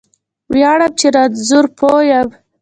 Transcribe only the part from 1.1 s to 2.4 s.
رانځور پوه یم